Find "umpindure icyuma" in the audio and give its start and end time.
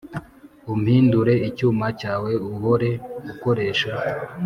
0.73-1.85